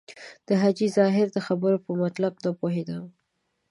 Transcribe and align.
د 0.47 0.49
حاجي 0.61 0.87
ظاهر 0.97 1.27
د 1.33 1.37
خبرو 1.47 1.83
په 1.85 1.91
مطلب 2.03 2.33
نه 2.43 2.51
پوهېدم. 2.59 3.03